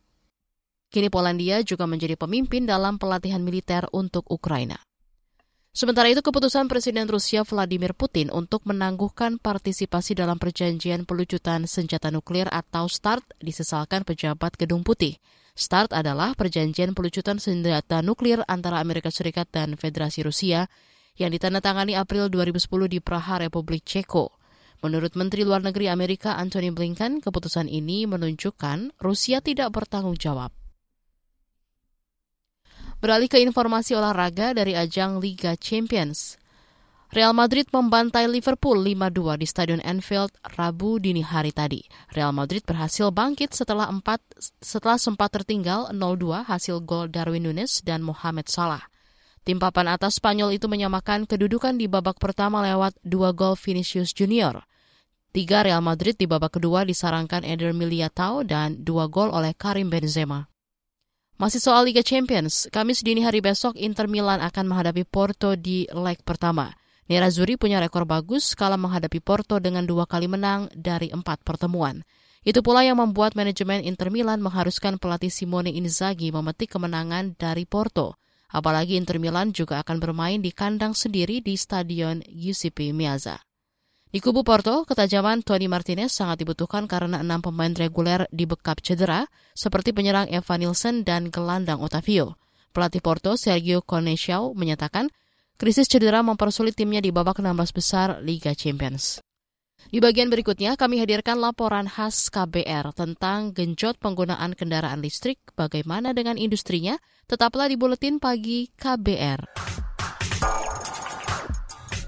Kini 0.91 1.07
Polandia 1.07 1.63
juga 1.63 1.87
menjadi 1.87 2.19
pemimpin 2.19 2.67
dalam 2.67 2.99
pelatihan 2.99 3.39
militer 3.39 3.87
untuk 3.95 4.27
Ukraina. 4.27 4.75
Sementara 5.71 6.11
itu, 6.11 6.19
keputusan 6.19 6.67
Presiden 6.67 7.07
Rusia 7.07 7.47
Vladimir 7.47 7.95
Putin 7.95 8.27
untuk 8.27 8.67
menangguhkan 8.67 9.39
partisipasi 9.39 10.11
dalam 10.11 10.35
perjanjian 10.35 11.07
pelucutan 11.07 11.71
senjata 11.71 12.11
nuklir 12.11 12.51
atau 12.51 12.91
START 12.91 13.23
disesalkan 13.39 14.03
pejabat 14.03 14.59
Gedung 14.59 14.83
Putih. 14.83 15.15
START 15.55 15.95
adalah 15.95 16.35
perjanjian 16.35 16.91
pelucutan 16.91 17.39
senjata 17.39 18.03
nuklir 18.03 18.43
antara 18.51 18.83
Amerika 18.83 19.07
Serikat 19.07 19.47
dan 19.55 19.79
Federasi 19.79 20.27
Rusia 20.27 20.67
yang 21.15 21.31
ditandatangani 21.31 21.95
April 21.95 22.27
2010 22.31 22.91
di 22.91 22.99
Praha, 23.03 23.43
Republik 23.43 23.83
Ceko. 23.87 24.35
Menurut 24.83 25.15
Menteri 25.15 25.47
Luar 25.47 25.63
Negeri 25.63 25.87
Amerika 25.87 26.35
Antony 26.35 26.69
Blinken, 26.69 27.23
keputusan 27.23 27.71
ini 27.71 28.05
menunjukkan 28.05 28.99
Rusia 29.01 29.39
tidak 29.39 29.71
bertanggung 29.73 30.19
jawab 30.19 30.51
Beralih 33.05 33.27
ke 33.27 33.37
informasi 33.43 33.93
olahraga 33.93 34.55
dari 34.55 34.73
ajang 34.73 35.19
Liga 35.19 35.53
Champions. 35.59 36.39
Real 37.13 37.37
Madrid 37.37 37.69
membantai 37.69 38.25
Liverpool 38.25 38.81
5-2 38.81 39.37
di 39.37 39.45
Stadion 39.45 39.81
Anfield 39.85 40.33
Rabu 40.57 40.97
dini 40.97 41.21
hari 41.21 41.53
tadi. 41.53 41.85
Real 42.11 42.33
Madrid 42.33 42.65
berhasil 42.65 43.13
bangkit 43.13 43.53
setelah 43.53 43.93
empat 43.93 44.25
setelah 44.57 44.97
sempat 44.97 45.31
tertinggal 45.31 45.93
0-2 45.93 46.49
hasil 46.49 46.81
gol 46.81 47.05
Darwin 47.07 47.45
Nunes 47.45 47.85
dan 47.85 48.01
Mohamed 48.01 48.49
Salah. 48.49 48.83
Tim 49.45 49.61
papan 49.61 49.93
atas 49.93 50.17
Spanyol 50.17 50.57
itu 50.57 50.65
menyamakan 50.65 51.29
kedudukan 51.29 51.77
di 51.77 51.85
babak 51.85 52.17
pertama 52.17 52.65
lewat 52.65 52.97
dua 53.05 53.29
gol 53.29 53.53
Vinicius 53.53 54.09
Junior. 54.09 54.65
Tiga 55.29 55.61
Real 55.61 55.85
Madrid 55.85 56.17
di 56.17 56.25
babak 56.25 56.57
kedua 56.57 56.81
disarankan 56.81 57.45
Eder 57.45 57.69
Militao 57.69 58.41
dan 58.41 58.81
dua 58.81 59.05
gol 59.05 59.29
oleh 59.29 59.53
Karim 59.53 59.93
Benzema. 59.93 60.49
Masih 61.37 61.61
soal 61.61 61.85
Liga 61.85 62.01
Champions, 62.01 62.65
Kamis 62.73 63.05
dini 63.05 63.21
hari 63.21 63.37
besok 63.37 63.77
Inter 63.77 64.09
Milan 64.09 64.41
akan 64.41 64.65
menghadapi 64.65 65.05
Porto 65.05 65.53
di 65.53 65.85
leg 65.93 66.25
pertama. 66.25 66.73
Nerazzurri 67.05 67.53
punya 67.53 67.77
rekor 67.77 68.09
bagus 68.09 68.57
kala 68.57 68.81
menghadapi 68.81 69.21
Porto 69.21 69.61
dengan 69.61 69.85
dua 69.85 70.09
kali 70.09 70.25
menang 70.25 70.73
dari 70.73 71.13
empat 71.13 71.45
pertemuan. 71.45 72.01
Itu 72.41 72.65
pula 72.65 72.81
yang 72.81 72.97
membuat 72.97 73.37
manajemen 73.37 73.85
Inter 73.85 74.09
Milan 74.09 74.41
mengharuskan 74.41 74.97
pelatih 74.97 75.29
Simone 75.29 75.69
Inzaghi 75.69 76.33
memetik 76.33 76.73
kemenangan 76.73 77.37
dari 77.37 77.69
Porto. 77.69 78.17
Apalagi 78.55 78.95
Inter 78.95 79.19
Milan 79.19 79.51
juga 79.51 79.83
akan 79.83 79.99
bermain 79.99 80.39
di 80.39 80.55
kandang 80.55 80.95
sendiri 80.95 81.43
di 81.43 81.59
Stadion 81.59 82.23
Giuseppe 82.23 82.95
Meazza. 82.95 83.43
Di 84.07 84.23
kubu 84.23 84.47
Porto, 84.47 84.87
ketajaman 84.87 85.43
Tony 85.43 85.67
Martinez 85.67 86.15
sangat 86.15 86.39
dibutuhkan 86.39 86.87
karena 86.87 87.19
enam 87.19 87.43
pemain 87.43 87.75
reguler 87.75 88.23
dibekap 88.31 88.79
cedera, 88.79 89.27
seperti 89.51 89.91
penyerang 89.91 90.31
Evan 90.31 90.63
Nielsen 90.63 91.03
dan 91.03 91.27
gelandang 91.27 91.83
Otavio. 91.83 92.39
Pelatih 92.71 93.03
Porto, 93.03 93.35
Sergio 93.35 93.83
Conesiao, 93.83 94.55
menyatakan 94.55 95.11
krisis 95.59 95.91
cedera 95.91 96.23
mempersulit 96.23 96.79
timnya 96.79 97.03
di 97.03 97.11
babak 97.11 97.43
16 97.43 97.75
besar 97.75 98.23
Liga 98.23 98.55
Champions. 98.55 99.24
Di 99.85 100.01
bagian 100.01 100.33
berikutnya, 100.33 100.73
kami 100.73 100.97
hadirkan 100.97 101.37
laporan 101.37 101.85
khas 101.85 102.33
KBR 102.33 102.89
tentang 102.97 103.53
genjot 103.53 104.01
penggunaan 104.01 104.57
kendaraan 104.57 104.97
listrik, 104.97 105.37
bagaimana 105.53 106.09
dengan 106.09 106.41
industrinya, 106.41 106.97
tetaplah 107.29 107.69
di 107.69 107.77
Buletin 107.77 108.17
Pagi 108.17 108.73
KBR. 108.73 109.45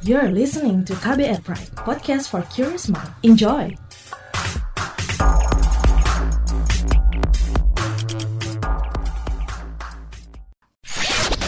You're 0.02 0.34
listening 0.34 0.82
to 0.90 0.98
KBR 0.98 1.46
Pride, 1.46 1.70
podcast 1.86 2.34
for 2.34 2.42
curious 2.50 2.90
mind. 2.90 3.14
Enjoy! 3.22 3.70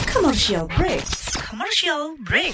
Commercial 0.05 0.69
break. 0.77 1.05
Commercial 1.41 2.13
break. 2.21 2.53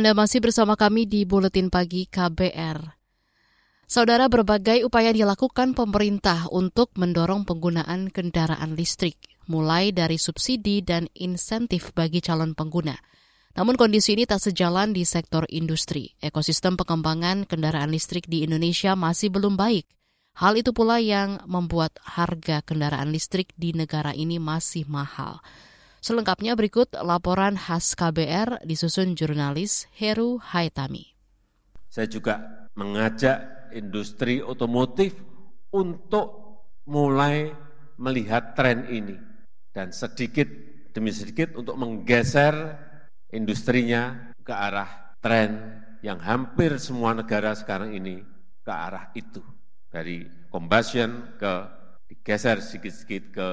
Anda 0.00 0.16
masih 0.16 0.40
bersama 0.40 0.80
kami 0.80 1.04
di 1.04 1.28
Buletin 1.28 1.68
Pagi 1.68 2.08
KBR. 2.08 2.96
Saudara, 3.84 4.32
berbagai 4.32 4.80
upaya 4.80 5.12
dilakukan 5.12 5.76
pemerintah 5.76 6.48
untuk 6.48 6.88
mendorong 6.96 7.44
penggunaan 7.44 8.08
kendaraan 8.08 8.80
listrik, 8.80 9.20
mulai 9.44 9.92
dari 9.92 10.16
subsidi 10.16 10.80
dan 10.80 11.04
insentif 11.12 11.92
bagi 11.92 12.24
calon 12.24 12.56
pengguna. 12.56 12.96
Namun 13.60 13.76
kondisi 13.76 14.16
ini 14.16 14.24
tak 14.24 14.40
sejalan 14.40 14.96
di 14.96 15.04
sektor 15.04 15.44
industri. 15.52 16.16
Ekosistem 16.16 16.80
pengembangan 16.80 17.44
kendaraan 17.44 17.92
listrik 17.92 18.24
di 18.24 18.40
Indonesia 18.40 18.96
masih 18.96 19.28
belum 19.28 19.60
baik. 19.60 19.84
Hal 20.40 20.56
itu 20.56 20.72
pula 20.72 20.96
yang 20.96 21.44
membuat 21.44 22.00
harga 22.00 22.64
kendaraan 22.64 23.12
listrik 23.12 23.52
di 23.52 23.76
negara 23.76 24.16
ini 24.16 24.40
masih 24.40 24.88
mahal. 24.88 25.44
Selengkapnya 26.00 26.56
berikut 26.56 26.96
laporan 26.96 27.60
khas 27.60 27.92
KBR 27.92 28.64
disusun 28.64 29.12
jurnalis 29.12 29.84
Heru 29.92 30.40
Haitami. 30.40 31.12
Saya 31.92 32.08
juga 32.08 32.40
mengajak 32.72 33.68
industri 33.76 34.40
otomotif 34.40 35.12
untuk 35.68 36.56
mulai 36.88 37.52
melihat 38.00 38.56
tren 38.56 38.88
ini 38.88 39.12
dan 39.76 39.92
sedikit 39.92 40.48
demi 40.96 41.12
sedikit 41.12 41.52
untuk 41.60 41.76
menggeser 41.76 42.80
industrinya 43.28 44.32
ke 44.40 44.56
arah 44.56 45.20
tren 45.20 45.84
yang 46.00 46.16
hampir 46.16 46.80
semua 46.80 47.12
negara 47.12 47.52
sekarang 47.52 47.92
ini 47.92 48.24
ke 48.64 48.72
arah 48.72 49.12
itu 49.12 49.44
dari 49.92 50.24
combustion 50.48 51.36
ke 51.36 51.52
digeser 52.08 52.64
sedikit-sedikit 52.64 53.24
ke 53.36 53.48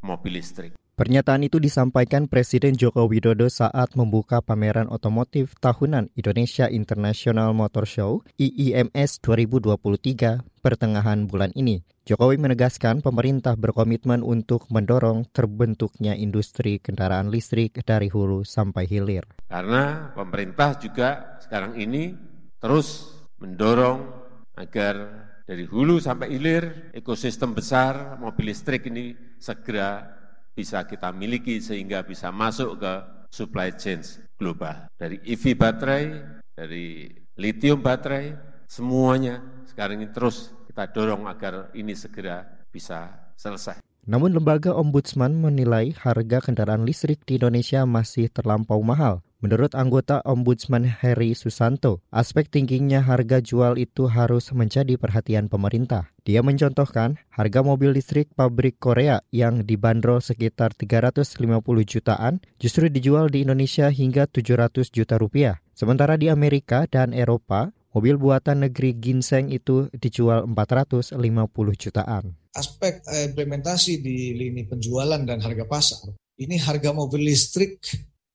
mobil 0.00 0.40
listrik. 0.40 0.79
Pernyataan 1.00 1.48
itu 1.48 1.56
disampaikan 1.56 2.28
Presiden 2.28 2.76
Joko 2.76 3.08
Widodo 3.08 3.48
saat 3.48 3.96
membuka 3.96 4.44
pameran 4.44 4.84
otomotif 4.92 5.56
tahunan 5.56 6.12
Indonesia 6.12 6.68
International 6.68 7.56
Motor 7.56 7.88
Show 7.88 8.12
IIMS 8.36 9.24
2023 9.24 9.80
pertengahan 10.60 11.24
bulan 11.24 11.56
ini. 11.56 11.80
Jokowi 12.04 12.36
menegaskan 12.36 13.00
pemerintah 13.00 13.56
berkomitmen 13.56 14.20
untuk 14.20 14.68
mendorong 14.68 15.24
terbentuknya 15.32 16.12
industri 16.12 16.76
kendaraan 16.84 17.32
listrik 17.32 17.80
dari 17.80 18.12
hulu 18.12 18.44
sampai 18.44 18.84
hilir. 18.84 19.24
Karena 19.48 20.12
pemerintah 20.12 20.76
juga 20.76 21.40
sekarang 21.40 21.80
ini 21.80 22.12
terus 22.60 23.08
mendorong 23.40 24.04
agar 24.52 25.08
dari 25.48 25.64
hulu 25.64 25.96
sampai 25.96 26.28
hilir 26.28 26.92
ekosistem 26.92 27.56
besar 27.56 28.20
mobil 28.20 28.52
listrik 28.52 28.84
ini 28.84 29.16
segera 29.40 30.19
bisa 30.60 30.84
kita 30.84 31.08
miliki 31.08 31.56
sehingga 31.56 32.04
bisa 32.04 32.28
masuk 32.28 32.76
ke 32.76 32.92
supply 33.32 33.72
chain 33.72 34.04
global. 34.36 34.92
Dari 35.00 35.16
EV 35.24 35.56
baterai, 35.56 36.20
dari 36.52 37.08
lithium 37.40 37.80
baterai, 37.80 38.36
semuanya 38.68 39.40
sekarang 39.64 40.04
ini 40.04 40.12
terus 40.12 40.52
kita 40.68 40.84
dorong 40.92 41.24
agar 41.24 41.72
ini 41.72 41.96
segera 41.96 42.44
bisa 42.68 43.08
selesai. 43.40 43.80
Namun 44.04 44.36
lembaga 44.36 44.76
ombudsman 44.76 45.32
menilai 45.32 45.96
harga 45.96 46.44
kendaraan 46.44 46.84
listrik 46.84 47.24
di 47.24 47.40
Indonesia 47.40 47.88
masih 47.88 48.28
terlampau 48.28 48.84
mahal. 48.84 49.24
Menurut 49.40 49.72
anggota 49.72 50.20
Ombudsman 50.28 50.84
Heri 50.84 51.32
Susanto, 51.32 52.04
aspek 52.12 52.52
tingginya 52.52 53.00
harga 53.00 53.40
jual 53.40 53.80
itu 53.80 54.04
harus 54.04 54.52
menjadi 54.52 55.00
perhatian 55.00 55.48
pemerintah. 55.48 56.12
Dia 56.28 56.44
mencontohkan 56.44 57.16
harga 57.32 57.64
mobil 57.64 57.96
listrik 57.96 58.28
pabrik 58.36 58.76
Korea 58.76 59.24
yang 59.32 59.64
dibanderol 59.64 60.20
sekitar 60.20 60.76
350 60.76 61.40
jutaan 61.88 62.44
justru 62.60 62.92
dijual 62.92 63.32
di 63.32 63.48
Indonesia 63.48 63.88
hingga 63.88 64.28
700 64.28 64.92
juta 64.92 65.16
rupiah. 65.16 65.64
Sementara 65.72 66.20
di 66.20 66.28
Amerika 66.28 66.84
dan 66.84 67.16
Eropa, 67.16 67.72
mobil 67.96 68.20
buatan 68.20 68.68
negeri 68.68 68.92
ginseng 68.92 69.48
itu 69.48 69.88
dijual 69.96 70.44
450 70.44 71.16
jutaan. 71.80 72.36
Aspek 72.52 73.00
eh, 73.08 73.32
implementasi 73.32 74.04
di 74.04 74.36
lini 74.36 74.68
penjualan 74.68 75.24
dan 75.24 75.40
harga 75.40 75.64
pasar, 75.64 76.12
ini 76.36 76.60
harga 76.60 76.92
mobil 76.92 77.24
listrik 77.24 77.80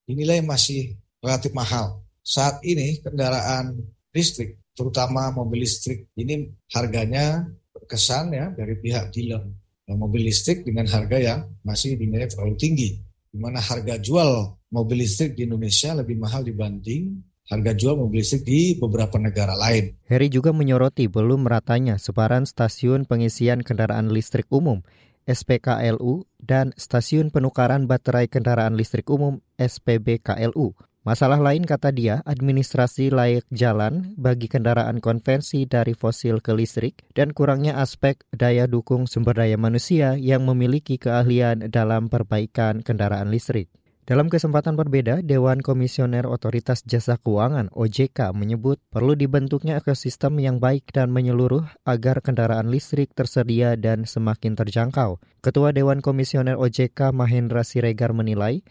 yang 0.07 0.45
masih 0.45 0.97
relatif 1.21 1.51
mahal. 1.53 2.01
Saat 2.25 2.61
ini 2.65 3.01
kendaraan 3.01 3.77
listrik, 4.13 4.57
terutama 4.73 5.29
mobil 5.33 5.65
listrik, 5.65 6.09
ini 6.17 6.49
harganya 6.73 7.45
berkesan 7.73 8.33
ya 8.33 8.49
dari 8.53 8.77
pihak 8.81 9.13
dealer. 9.13 9.45
Nah, 9.85 9.95
mobil 10.01 10.25
listrik 10.25 10.65
dengan 10.65 10.89
harga 10.89 11.17
yang 11.21 11.39
masih 11.61 11.93
dinilai 11.93 12.25
terlalu 12.25 12.57
tinggi. 12.57 12.89
Di 13.29 13.37
mana 13.37 13.61
harga 13.61 14.01
jual 14.01 14.57
mobil 14.73 15.05
listrik 15.05 15.37
di 15.37 15.45
Indonesia 15.45 15.93
lebih 15.93 16.17
mahal 16.17 16.41
dibanding 16.41 17.21
harga 17.45 17.77
jual 17.77 17.93
mobil 17.93 18.25
listrik 18.25 18.41
di 18.41 18.73
beberapa 18.81 19.21
negara 19.21 19.53
lain. 19.53 19.93
Heri 20.09 20.33
juga 20.33 20.49
menyoroti 20.49 21.05
belum 21.05 21.45
meratanya 21.45 22.01
sebaran 22.01 22.49
stasiun 22.49 23.05
pengisian 23.05 23.61
kendaraan 23.61 24.09
listrik 24.09 24.49
umum 24.49 24.81
SPKLU 25.25 26.29
dan 26.37 26.71
Stasiun 26.77 27.33
Penukaran 27.33 27.89
Baterai 27.89 28.29
Kendaraan 28.29 28.77
Listrik 28.77 29.09
Umum 29.09 29.41
SPBKLU. 29.57 30.77
Masalah 31.05 31.37
lain 31.37 31.69
kata 31.69 31.93
dia, 31.93 32.25
administrasi 32.25 33.13
layak 33.13 33.45
jalan 33.53 34.17
bagi 34.17 34.49
kendaraan 34.49 34.97
konvensi 34.97 35.69
dari 35.69 35.93
fosil 35.93 36.41
ke 36.41 36.49
listrik 36.49 37.05
dan 37.13 37.29
kurangnya 37.29 37.77
aspek 37.77 38.25
daya 38.33 38.65
dukung 38.65 39.05
sumber 39.05 39.37
daya 39.37 39.53
manusia 39.53 40.17
yang 40.17 40.49
memiliki 40.49 40.97
keahlian 40.97 41.69
dalam 41.69 42.09
perbaikan 42.09 42.81
kendaraan 42.81 43.29
listrik. 43.29 43.69
Dalam 44.05 44.29
kesempatan 44.29 44.77
berbeda, 44.77 45.25
Dewan 45.25 45.65
Komisioner 45.65 46.29
Otoritas 46.29 46.85
Jasa 46.85 47.17
Keuangan 47.17 47.73
OJK 47.73 48.37
menyebut 48.37 48.77
perlu 48.93 49.17
dibentuknya 49.17 49.81
ekosistem 49.81 50.37
yang 50.37 50.61
baik 50.61 50.93
dan 50.93 51.09
menyeluruh 51.09 51.65
agar 51.89 52.21
kendaraan 52.21 52.69
listrik 52.69 53.17
tersedia 53.17 53.73
dan 53.73 54.05
semakin 54.05 54.53
terjangkau. 54.53 55.17
Ketua 55.41 55.73
Dewan 55.73 56.05
Komisioner 56.05 56.53
OJK 56.53 57.17
Mahendra 57.17 57.65
Siregar 57.65 58.13
menilai 58.13 58.61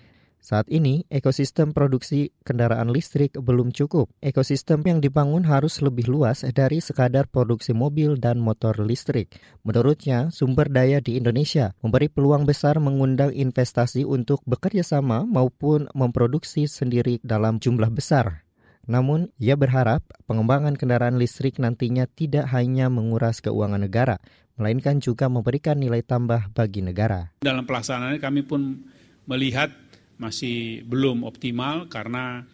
saat 0.45 0.69
ini, 0.69 1.09
ekosistem 1.09 1.73
produksi 1.73 2.29
kendaraan 2.45 2.93
listrik 2.93 3.33
belum 3.33 3.73
cukup. 3.73 4.13
Ekosistem 4.21 4.85
yang 4.85 5.01
dibangun 5.01 5.49
harus 5.49 5.81
lebih 5.81 6.05
luas 6.05 6.45
dari 6.53 6.85
sekadar 6.85 7.33
produksi 7.33 7.73
mobil 7.73 8.21
dan 8.21 8.45
motor 8.45 8.77
listrik. 8.85 9.33
Menurutnya, 9.65 10.29
sumber 10.29 10.69
daya 10.69 11.01
di 11.01 11.17
Indonesia 11.17 11.73
memberi 11.81 12.13
peluang 12.13 12.45
besar 12.45 12.77
mengundang 12.77 13.33
investasi 13.33 14.05
untuk 14.05 14.45
bekerja 14.45 14.85
sama 14.85 15.25
maupun 15.25 15.89
memproduksi 15.97 16.69
sendiri 16.69 17.25
dalam 17.25 17.57
jumlah 17.57 17.89
besar. 17.89 18.45
Namun, 18.85 19.33
ia 19.41 19.57
berharap 19.57 20.05
pengembangan 20.29 20.77
kendaraan 20.77 21.17
listrik 21.17 21.57
nantinya 21.57 22.05
tidak 22.05 22.53
hanya 22.53 22.93
menguras 22.93 23.41
keuangan 23.41 23.81
negara, 23.81 24.21
melainkan 24.61 25.01
juga 25.01 25.33
memberikan 25.33 25.81
nilai 25.81 26.05
tambah 26.05 26.53
bagi 26.53 26.85
negara. 26.85 27.33
Dalam 27.41 27.65
pelaksanaannya 27.65 28.21
kami 28.21 28.45
pun 28.45 28.93
melihat 29.25 29.73
masih 30.19 30.87
belum 30.87 31.27
optimal 31.27 31.91
karena 31.91 32.47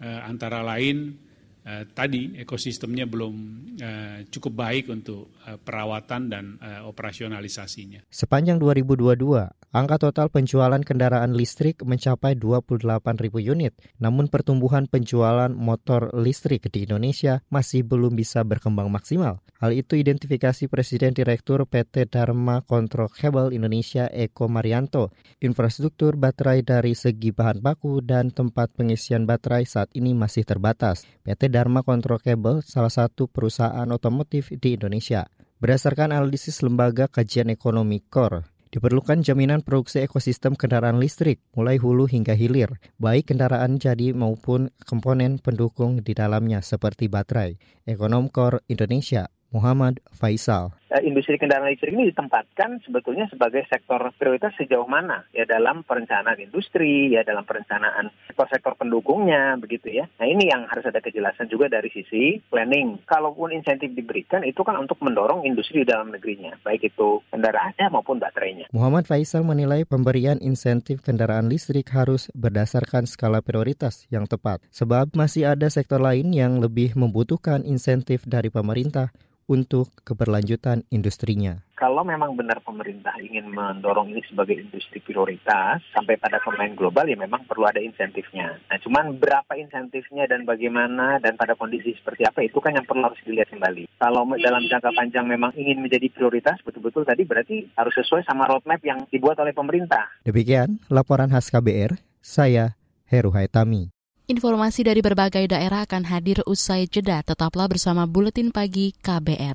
eh, 0.00 0.20
antara 0.24 0.60
lain 0.60 1.16
eh, 1.64 1.84
tadi 1.90 2.36
ekosistemnya 2.36 3.08
belum 3.08 3.34
eh, 3.80 4.18
cukup 4.28 4.52
baik 4.52 4.84
untuk 4.92 5.32
eh, 5.48 5.56
perawatan 5.56 6.22
dan 6.28 6.44
eh, 6.60 6.82
operasionalisasinya. 6.84 8.06
Sepanjang 8.12 8.60
2022, 8.60 9.65
angka 9.76 10.00
total 10.08 10.32
penjualan 10.32 10.80
kendaraan 10.80 11.36
listrik 11.36 11.84
mencapai 11.84 12.32
28 12.32 12.80
ribu 13.20 13.44
unit. 13.44 13.76
Namun 14.00 14.32
pertumbuhan 14.32 14.88
penjualan 14.88 15.52
motor 15.52 16.16
listrik 16.16 16.72
di 16.72 16.88
Indonesia 16.88 17.44
masih 17.52 17.84
belum 17.84 18.16
bisa 18.16 18.40
berkembang 18.40 18.88
maksimal. 18.88 19.44
Hal 19.60 19.76
itu 19.76 20.00
identifikasi 20.00 20.72
Presiden 20.72 21.12
Direktur 21.12 21.68
PT 21.68 22.08
Dharma 22.08 22.64
Kontrol 22.64 23.12
Kabel 23.12 23.52
Indonesia 23.52 24.08
Eko 24.08 24.48
Marianto. 24.48 25.12
Infrastruktur 25.44 26.16
baterai 26.16 26.64
dari 26.64 26.96
segi 26.96 27.36
bahan 27.36 27.60
baku 27.60 28.00
dan 28.00 28.32
tempat 28.32 28.72
pengisian 28.72 29.28
baterai 29.28 29.68
saat 29.68 29.92
ini 29.92 30.16
masih 30.16 30.48
terbatas. 30.48 31.04
PT 31.20 31.52
Dharma 31.52 31.84
Kontrol 31.84 32.16
Kabel 32.16 32.64
salah 32.64 32.92
satu 32.92 33.28
perusahaan 33.28 33.88
otomotif 33.92 34.56
di 34.56 34.80
Indonesia. 34.80 35.28
Berdasarkan 35.56 36.12
analisis 36.12 36.60
Lembaga 36.60 37.08
Kajian 37.08 37.48
Ekonomi 37.48 38.04
KOR, 38.04 38.44
Diperlukan 38.76 39.24
jaminan 39.24 39.64
produksi 39.64 40.04
ekosistem 40.04 40.52
kendaraan 40.52 41.00
listrik, 41.00 41.40
mulai 41.56 41.80
hulu 41.80 42.04
hingga 42.04 42.36
hilir, 42.36 42.76
baik 43.00 43.32
kendaraan 43.32 43.80
jadi 43.80 44.12
maupun 44.12 44.68
komponen 44.84 45.40
pendukung 45.40 46.04
di 46.04 46.12
dalamnya 46.12 46.60
seperti 46.60 47.08
baterai. 47.08 47.56
Ekonom 47.88 48.28
Kor 48.28 48.60
Indonesia, 48.68 49.32
Muhammad 49.48 50.04
Faisal. 50.12 50.76
Industri 51.02 51.36
kendaraan 51.36 51.68
listrik 51.68 51.92
ini 51.92 52.08
ditempatkan 52.12 52.84
sebetulnya 52.86 53.28
sebagai 53.28 53.66
sektor 53.68 53.98
prioritas 54.16 54.54
sejauh 54.56 54.88
mana 54.88 55.26
ya 55.34 55.44
dalam 55.44 55.82
perencanaan 55.82 56.38
industri 56.40 57.12
ya 57.12 57.26
dalam 57.26 57.44
perencanaan 57.44 58.08
sektor-sektor 58.30 58.78
pendukungnya 58.78 59.58
begitu 59.60 59.92
ya. 59.92 60.08
Nah 60.20 60.26
ini 60.26 60.48
yang 60.48 60.64
harus 60.70 60.86
ada 60.88 61.02
kejelasan 61.02 61.50
juga 61.52 61.68
dari 61.68 61.90
sisi 61.92 62.40
planning. 62.48 63.04
Kalaupun 63.04 63.52
insentif 63.52 63.92
diberikan 63.92 64.46
itu 64.46 64.62
kan 64.62 64.78
untuk 64.80 65.00
mendorong 65.02 65.44
industri 65.44 65.82
di 65.82 65.88
dalam 65.88 66.14
negerinya 66.14 66.56
baik 66.62 66.92
itu 66.92 67.20
kendaraannya 67.28 67.86
maupun 67.92 68.16
baterainya. 68.22 68.70
Muhammad 68.72 69.04
Faisal 69.10 69.42
menilai 69.42 69.84
pemberian 69.84 70.40
insentif 70.40 71.02
kendaraan 71.02 71.50
listrik 71.50 71.90
harus 71.92 72.30
berdasarkan 72.32 73.04
skala 73.04 73.42
prioritas 73.42 74.06
yang 74.08 74.24
tepat 74.24 74.62
sebab 74.70 75.12
masih 75.12 75.50
ada 75.52 75.68
sektor 75.68 76.00
lain 76.00 76.30
yang 76.32 76.58
lebih 76.62 76.94
membutuhkan 76.94 77.66
insentif 77.66 78.22
dari 78.24 78.48
pemerintah 78.48 79.10
untuk 79.46 79.90
keberlanjutan 80.02 80.82
industrinya. 80.90 81.60
Kalau 81.76 82.00
memang 82.08 82.32
benar 82.32 82.64
pemerintah 82.64 83.12
ingin 83.20 83.52
mendorong 83.52 84.08
ini 84.08 84.24
sebagai 84.24 84.56
industri 84.56 84.96
prioritas 85.04 85.84
sampai 85.92 86.16
pada 86.16 86.40
pemain 86.40 86.72
global 86.72 87.04
ya 87.04 87.20
memang 87.20 87.44
perlu 87.44 87.68
ada 87.68 87.82
insentifnya. 87.82 88.56
Nah, 88.72 88.78
cuman 88.80 89.20
berapa 89.20 89.52
insentifnya 89.60 90.24
dan 90.24 90.48
bagaimana 90.48 91.20
dan 91.20 91.36
pada 91.36 91.52
kondisi 91.52 91.92
seperti 92.00 92.24
apa 92.24 92.48
itu 92.48 92.56
kan 92.64 92.72
yang 92.72 92.88
perlu 92.88 93.04
harus 93.04 93.20
dilihat 93.28 93.52
kembali. 93.52 93.92
Kalau 94.00 94.24
dalam 94.40 94.64
jangka 94.64 94.90
panjang 94.96 95.28
memang 95.28 95.52
ingin 95.52 95.84
menjadi 95.84 96.08
prioritas 96.08 96.56
betul-betul 96.64 97.04
tadi 97.04 97.28
berarti 97.28 97.68
harus 97.76 97.92
sesuai 97.92 98.24
sama 98.24 98.48
roadmap 98.48 98.80
yang 98.80 99.04
dibuat 99.12 99.36
oleh 99.36 99.52
pemerintah. 99.52 100.08
Demikian 100.24 100.80
laporan 100.88 101.28
khas 101.28 101.52
KBR, 101.52 102.00
saya 102.24 102.72
Heru 103.04 103.36
Haitami. 103.36 103.92
Informasi 104.26 104.82
dari 104.82 104.98
berbagai 105.06 105.46
daerah 105.46 105.86
akan 105.86 106.10
hadir 106.10 106.42
usai 106.50 106.90
jeda. 106.90 107.22
Tetaplah 107.22 107.70
bersama 107.70 108.10
Buletin 108.10 108.50
Pagi 108.50 108.90
KBR. 108.98 109.54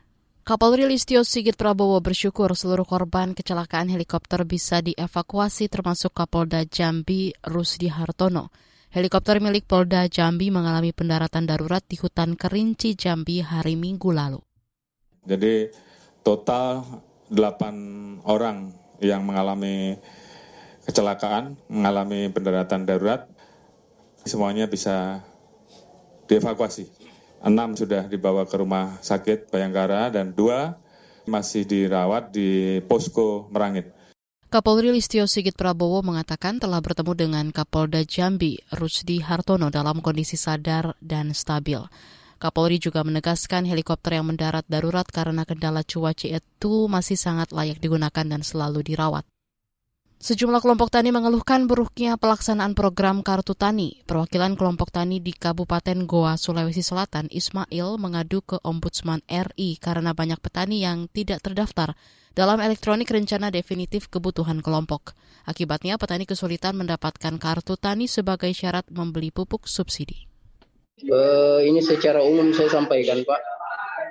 Kapolri 0.41 0.89
Listio 0.89 1.21
Sigit 1.21 1.53
Prabowo 1.53 2.01
bersyukur 2.01 2.49
seluruh 2.57 2.81
korban 2.81 3.37
kecelakaan 3.37 3.93
helikopter 3.93 4.41
bisa 4.41 4.81
dievakuasi 4.81 5.69
termasuk 5.69 6.17
Kapolda 6.17 6.65
Jambi 6.65 7.29
Rusdi 7.45 7.85
Hartono. 7.93 8.49
Helikopter 8.89 9.37
milik 9.37 9.69
Polda 9.69 10.09
Jambi 10.09 10.49
mengalami 10.49 10.97
pendaratan 10.97 11.45
darurat 11.45 11.85
di 11.85 11.93
hutan 11.93 12.33
Kerinci 12.33 12.97
Jambi 12.97 13.45
hari 13.45 13.77
Minggu 13.77 14.09
lalu. 14.09 14.41
Jadi 15.29 15.69
total 16.25 16.89
8 17.29 18.25
orang 18.25 18.73
yang 18.97 19.21
mengalami 19.21 19.93
kecelakaan, 20.89 21.53
mengalami 21.69 22.33
pendaratan 22.33 22.89
darurat, 22.89 23.29
semuanya 24.25 24.65
bisa 24.65 25.21
dievakuasi 26.25 27.00
enam 27.41 27.73
sudah 27.73 28.05
dibawa 28.05 28.45
ke 28.45 28.55
rumah 28.57 29.01
sakit 29.01 29.49
Bayangkara 29.49 30.13
dan 30.13 30.33
dua 30.33 30.77
masih 31.25 31.65
dirawat 31.65 32.33
di 32.33 32.81
posko 32.85 33.49
Merangit. 33.53 33.93
Kapolri 34.51 34.91
Listio 34.91 35.23
Sigit 35.31 35.55
Prabowo 35.55 36.03
mengatakan 36.03 36.59
telah 36.59 36.83
bertemu 36.83 37.15
dengan 37.15 37.45
Kapolda 37.55 38.03
Jambi, 38.03 38.59
Rusdi 38.75 39.23
Hartono 39.23 39.71
dalam 39.71 40.03
kondisi 40.03 40.35
sadar 40.35 40.91
dan 40.99 41.31
stabil. 41.31 41.79
Kapolri 42.35 42.75
juga 42.81 43.05
menegaskan 43.05 43.63
helikopter 43.63 44.19
yang 44.19 44.27
mendarat 44.27 44.67
darurat 44.67 45.07
karena 45.07 45.47
kendala 45.47 45.85
cuaca 45.87 46.27
itu 46.27 46.73
masih 46.91 47.15
sangat 47.15 47.55
layak 47.55 47.79
digunakan 47.79 48.25
dan 48.27 48.41
selalu 48.43 48.83
dirawat. 48.83 49.23
Sejumlah 50.21 50.61
kelompok 50.61 50.93
tani 50.93 51.09
mengeluhkan 51.09 51.65
buruknya 51.65 52.13
pelaksanaan 52.13 52.77
program 52.77 53.25
Kartu 53.25 53.57
Tani. 53.57 54.05
Perwakilan 54.05 54.53
kelompok 54.53 54.93
tani 54.93 55.17
di 55.17 55.33
Kabupaten 55.33 56.05
Goa, 56.05 56.37
Sulawesi 56.37 56.85
Selatan, 56.85 57.25
Ismail, 57.33 57.97
mengadu 57.97 58.45
ke 58.45 58.61
Ombudsman 58.61 59.25
RI 59.25 59.81
karena 59.81 60.13
banyak 60.13 60.37
petani 60.37 60.85
yang 60.85 61.09
tidak 61.09 61.41
terdaftar 61.41 61.97
dalam 62.37 62.61
elektronik 62.61 63.09
rencana 63.09 63.49
definitif 63.49 64.13
kebutuhan 64.13 64.61
kelompok. 64.61 65.17
Akibatnya, 65.49 65.97
petani 65.97 66.29
kesulitan 66.29 66.77
mendapatkan 66.77 67.41
kartu 67.41 67.73
tani 67.81 68.05
sebagai 68.05 68.53
syarat 68.53 68.85
membeli 68.93 69.33
pupuk 69.33 69.65
subsidi. 69.65 70.29
Uh, 71.01 71.65
ini 71.65 71.81
secara 71.81 72.21
umum 72.21 72.53
saya 72.53 72.69
sampaikan, 72.69 73.25
Pak. 73.25 73.60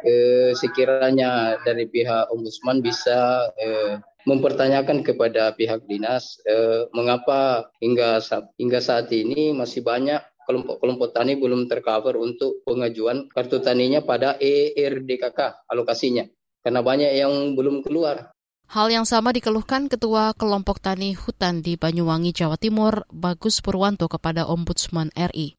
Uh, 0.00 0.56
sekiranya 0.56 1.60
dari 1.62 1.84
pihak 1.84 2.32
Ombudsman 2.32 2.80
bisa 2.80 3.48
uh, 3.52 4.00
mempertanyakan 4.28 5.00
kepada 5.00 5.56
pihak 5.56 5.88
dinas 5.88 6.40
eh, 6.44 6.84
mengapa 6.92 7.72
hingga 7.80 8.20
hingga 8.60 8.80
saat 8.82 9.08
ini 9.12 9.56
masih 9.56 9.80
banyak 9.80 10.20
kelompok-kelompok 10.44 11.14
tani 11.14 11.38
belum 11.38 11.70
tercover 11.70 12.18
untuk 12.18 12.60
pengajuan 12.66 13.30
kartu 13.30 13.62
taninya 13.62 14.02
pada 14.02 14.36
ERDKK 14.36 15.70
alokasinya 15.70 16.26
karena 16.60 16.80
banyak 16.84 17.12
yang 17.16 17.56
belum 17.56 17.80
keluar. 17.86 18.34
Hal 18.70 18.86
yang 18.86 19.02
sama 19.02 19.34
dikeluhkan 19.34 19.90
Ketua 19.90 20.30
Kelompok 20.38 20.78
Tani 20.78 21.10
Hutan 21.18 21.58
di 21.58 21.74
Banyuwangi, 21.74 22.30
Jawa 22.30 22.54
Timur, 22.54 23.02
Bagus 23.10 23.58
Purwanto 23.58 24.06
kepada 24.06 24.46
Ombudsman 24.46 25.10
RI. 25.10 25.58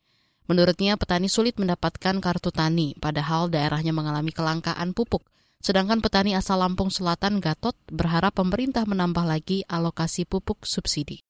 Menurutnya, 0.50 0.98
petani 0.98 1.30
sulit 1.30 1.58
mendapatkan 1.62 2.18
kartu 2.22 2.50
tani, 2.50 2.98
padahal 2.98 3.52
daerahnya 3.52 3.94
mengalami 3.94 4.34
kelangkaan 4.34 4.94
pupuk. 4.98 5.26
Sedangkan 5.62 6.02
petani 6.02 6.34
asal 6.34 6.58
Lampung 6.58 6.90
Selatan 6.90 7.38
Gatot 7.38 7.78
berharap 7.86 8.34
pemerintah 8.34 8.82
menambah 8.90 9.22
lagi 9.22 9.62
alokasi 9.70 10.26
pupuk 10.26 10.66
subsidi. 10.66 11.22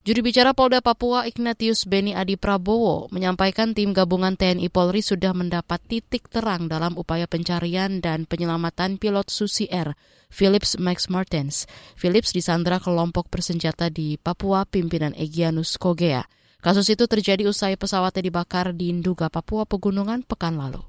Juri 0.00 0.24
bicara 0.24 0.56
Polda 0.56 0.80
Papua 0.80 1.28
Ignatius 1.28 1.84
Beni 1.84 2.16
Adi 2.16 2.40
Prabowo 2.40 3.12
menyampaikan 3.12 3.76
tim 3.76 3.92
gabungan 3.92 4.32
TNI 4.32 4.72
Polri 4.72 5.04
sudah 5.04 5.36
mendapat 5.36 5.76
titik 5.84 6.24
terang 6.32 6.72
dalam 6.72 6.96
upaya 6.96 7.28
pencarian 7.28 8.00
dan 8.00 8.24
penyelamatan 8.24 8.96
pilot 8.96 9.28
Susi 9.28 9.68
Air, 9.68 9.92
Philips 10.32 10.80
Max 10.80 11.12
Martens. 11.12 11.68
Philips 12.00 12.32
disandra 12.32 12.80
kelompok 12.80 13.28
bersenjata 13.28 13.92
di 13.92 14.16
Papua 14.16 14.64
pimpinan 14.64 15.12
Egyanus 15.12 15.76
Kogea. 15.76 16.24
Kasus 16.60 16.92
itu 16.92 17.08
terjadi 17.08 17.48
usai 17.48 17.80
pesawatnya 17.80 18.28
dibakar 18.28 18.76
di 18.76 18.92
Induga, 18.92 19.32
Papua 19.32 19.64
Pegunungan 19.64 20.20
pekan 20.20 20.60
lalu. 20.60 20.84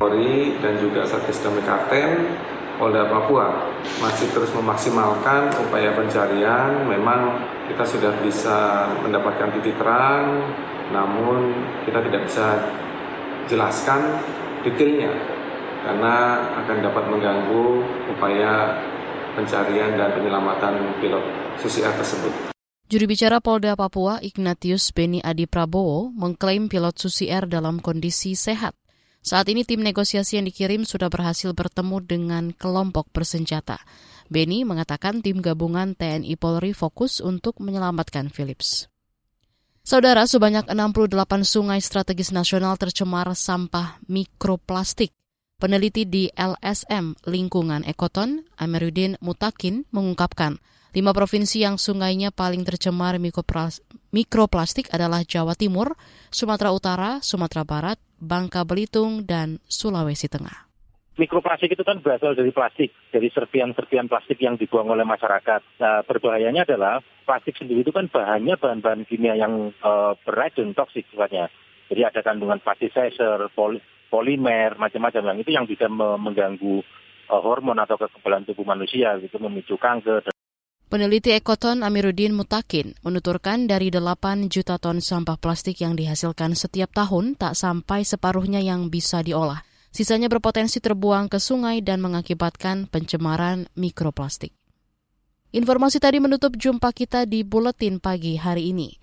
Polri 0.00 0.56
dan 0.64 0.80
juga 0.80 1.04
Satgas 1.04 1.44
Damai 1.44 1.60
Karten 1.60 2.24
Polda 2.80 3.04
Papua 3.04 3.68
masih 4.00 4.32
terus 4.32 4.48
memaksimalkan 4.56 5.52
upaya 5.60 5.92
pencarian. 5.92 6.88
Memang 6.88 7.36
kita 7.68 7.84
sudah 7.84 8.16
bisa 8.24 8.88
mendapatkan 9.04 9.52
titik 9.60 9.76
terang, 9.76 10.48
namun 10.88 11.52
kita 11.84 12.00
tidak 12.08 12.24
bisa 12.24 12.56
jelaskan 13.44 14.24
detailnya 14.64 15.12
karena 15.84 16.14
akan 16.64 16.76
dapat 16.80 17.04
mengganggu 17.12 17.66
upaya 18.16 18.72
pencarian 19.36 20.00
dan 20.00 20.16
penyelamatan 20.16 20.96
pilot 20.96 21.24
Susi 21.60 21.84
Air 21.84 21.92
tersebut. 21.92 22.57
Juru 22.88 23.04
bicara 23.04 23.44
Polda 23.44 23.76
Papua 23.76 24.16
Ignatius 24.24 24.96
Beni 24.96 25.20
Adi 25.20 25.44
Prabowo 25.44 26.08
mengklaim 26.08 26.72
pilot 26.72 26.96
Susi 26.96 27.28
Air 27.28 27.44
dalam 27.44 27.84
kondisi 27.84 28.32
sehat 28.32 28.72
saat 29.20 29.44
ini 29.52 29.60
tim 29.60 29.84
negosiasi 29.84 30.40
yang 30.40 30.48
dikirim 30.48 30.88
sudah 30.88 31.12
berhasil 31.12 31.52
bertemu 31.52 32.00
dengan 32.00 32.44
kelompok 32.56 33.12
bersenjata. 33.12 33.76
Beni 34.32 34.64
mengatakan 34.64 35.20
tim 35.20 35.44
gabungan 35.44 35.92
TNI 36.00 36.32
Polri 36.40 36.72
fokus 36.72 37.20
untuk 37.20 37.60
menyelamatkan 37.60 38.32
Philips. 38.32 38.88
Saudara, 39.84 40.24
sebanyak 40.24 40.64
68 40.72 41.44
sungai 41.44 41.84
strategis 41.84 42.32
nasional 42.32 42.80
tercemar 42.80 43.36
sampah 43.36 44.00
mikroplastik. 44.08 45.12
Peneliti 45.60 46.08
di 46.08 46.32
LSM 46.32 47.20
Lingkungan 47.28 47.84
Ekoton, 47.84 48.48
Amiruddin 48.56 49.20
Mutakin, 49.20 49.84
mengungkapkan 49.92 50.56
Lima 50.96 51.12
provinsi 51.12 51.60
yang 51.60 51.76
sungainya 51.76 52.32
paling 52.32 52.64
tercemar 52.64 53.20
mikroplastik 53.20 54.88
adalah 54.88 55.20
Jawa 55.20 55.52
Timur, 55.52 56.00
Sumatera 56.32 56.72
Utara, 56.72 57.10
Sumatera 57.20 57.62
Barat, 57.68 57.98
Bangka 58.16 58.64
Belitung, 58.64 59.28
dan 59.28 59.60
Sulawesi 59.68 60.32
Tengah. 60.32 60.64
Mikroplastik 61.18 61.74
itu 61.74 61.82
kan 61.82 61.98
berasal 61.98 62.38
dari 62.38 62.54
plastik, 62.54 62.94
dari 63.10 63.26
serpian-serpian 63.34 64.06
plastik 64.06 64.38
yang 64.38 64.54
dibuang 64.54 64.86
oleh 64.88 65.02
masyarakat. 65.02 65.60
Nah, 65.82 66.06
berbahayanya 66.06 66.62
adalah 66.62 67.02
plastik 67.26 67.58
sendiri 67.58 67.82
itu 67.82 67.90
kan 67.90 68.06
bahannya 68.06 68.54
bahan-bahan 68.54 69.02
kimia 69.02 69.34
yang 69.34 69.74
uh, 69.82 70.14
beracun, 70.22 70.78
toksik 70.78 71.10
sifatnya. 71.10 71.50
Jadi 71.90 72.06
ada 72.06 72.22
kandungan 72.22 72.62
plasticizer, 72.62 73.50
pol 73.50 73.82
polimer, 74.08 74.78
macam-macam 74.78 75.34
yang 75.34 75.38
itu 75.42 75.50
yang 75.50 75.66
bisa 75.66 75.90
mengganggu 75.90 76.86
uh, 77.28 77.40
hormon 77.42 77.82
atau 77.82 77.98
kekebalan 77.98 78.46
tubuh 78.46 78.62
manusia, 78.62 79.18
gitu 79.18 79.42
memicu 79.42 79.74
kanker. 79.74 80.22
Peneliti 80.88 81.36
Ekoton 81.36 81.84
Amiruddin 81.84 82.32
Mutakin 82.32 82.96
menuturkan 83.04 83.68
dari 83.68 83.92
8 83.92 84.48
juta 84.48 84.80
ton 84.80 85.04
sampah 85.04 85.36
plastik 85.36 85.84
yang 85.84 85.92
dihasilkan 85.92 86.56
setiap 86.56 86.88
tahun 86.96 87.36
tak 87.36 87.60
sampai 87.60 88.08
separuhnya 88.08 88.64
yang 88.64 88.88
bisa 88.88 89.20
diolah. 89.20 89.60
Sisanya 89.92 90.32
berpotensi 90.32 90.80
terbuang 90.80 91.28
ke 91.28 91.36
sungai 91.36 91.84
dan 91.84 92.00
mengakibatkan 92.00 92.88
pencemaran 92.88 93.68
mikroplastik. 93.76 94.56
Informasi 95.52 96.00
tadi 96.00 96.24
menutup 96.24 96.56
jumpa 96.56 96.88
kita 96.96 97.28
di 97.28 97.44
Buletin 97.44 98.00
Pagi 98.00 98.40
hari 98.40 98.72
ini. 98.72 98.96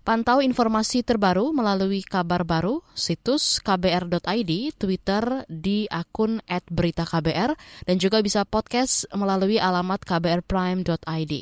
Pantau 0.00 0.40
informasi 0.40 1.04
terbaru 1.04 1.52
melalui 1.52 2.00
kabar 2.00 2.40
baru, 2.40 2.80
situs 2.96 3.60
kbr.id, 3.60 4.52
Twitter 4.80 5.44
di 5.46 5.84
akun 5.92 6.40
@beritaKBR, 6.48 7.52
dan 7.84 7.96
juga 8.00 8.24
bisa 8.24 8.48
podcast 8.48 9.04
melalui 9.12 9.60
alamat 9.60 10.00
kbrprime.id. 10.00 11.34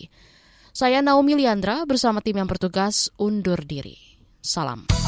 Saya 0.74 0.98
Naomi 1.02 1.38
Liandra 1.38 1.86
bersama 1.86 2.18
tim 2.18 2.38
yang 2.38 2.50
bertugas 2.50 3.14
undur 3.14 3.62
diri. 3.62 3.94
Salam. 4.42 5.07